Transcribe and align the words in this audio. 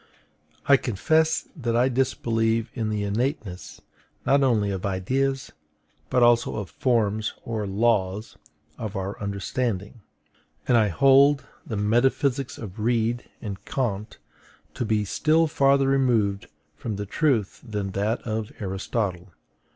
I 0.65 0.77
confess 0.77 1.47
that 1.55 1.75
I 1.75 1.87
disbelieve 1.87 2.71
in 2.73 2.89
the 2.89 3.03
innateness, 3.03 3.81
not 4.25 4.41
only 4.41 4.71
of 4.71 4.83
IDEAS, 4.83 5.51
but 6.09 6.23
also 6.23 6.55
of 6.55 6.71
FORMS 6.71 7.33
or 7.43 7.67
LAWS 7.67 8.35
of 8.79 8.95
our 8.95 9.21
understanding; 9.21 10.01
and 10.67 10.75
I 10.75 10.87
hold 10.87 11.45
the 11.67 11.77
metaphysics 11.77 12.57
of 12.57 12.79
Reid 12.79 13.29
and 13.43 13.63
Kant 13.63 14.17
to 14.73 14.85
be 14.85 15.05
still 15.05 15.45
farther 15.45 15.89
removed 15.89 16.47
from 16.75 16.95
the 16.95 17.05
truth 17.05 17.61
than 17.63 17.91
that 17.91 18.23
of 18.23 18.51
Aristotle. 18.59 19.31